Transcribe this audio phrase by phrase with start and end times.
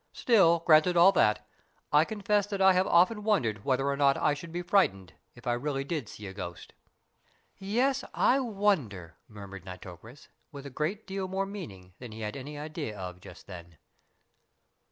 [0.13, 1.47] Still, granted all that,
[1.93, 5.45] I confess that I have often wondered whether or not I should be frightened if
[5.45, 6.73] I really did see a ghost."
[7.59, 12.57] "Yes, I wonder?" murmured Nitocris, with a great deal more meaning than he had any
[12.57, 13.77] idea of just then.